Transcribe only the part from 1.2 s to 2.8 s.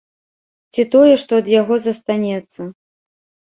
што ад яго застанецца.